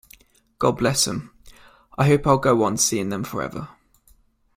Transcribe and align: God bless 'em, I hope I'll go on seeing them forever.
God 0.57 0.79
bless 0.79 1.07
'em, 1.07 1.29
I 1.95 2.07
hope 2.07 2.25
I'll 2.25 2.39
go 2.39 2.63
on 2.63 2.77
seeing 2.77 3.09
them 3.09 3.23
forever. 3.23 3.67